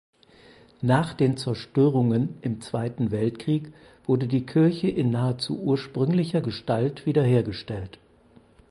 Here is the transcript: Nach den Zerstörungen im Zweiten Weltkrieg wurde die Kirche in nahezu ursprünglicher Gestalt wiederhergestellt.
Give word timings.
Nach 0.81 1.13
den 1.13 1.37
Zerstörungen 1.37 2.29
im 2.41 2.59
Zweiten 2.59 3.11
Weltkrieg 3.11 3.71
wurde 4.07 4.25
die 4.25 4.47
Kirche 4.47 4.87
in 4.87 5.11
nahezu 5.11 5.59
ursprünglicher 5.61 6.41
Gestalt 6.41 7.05
wiederhergestellt. 7.05 7.99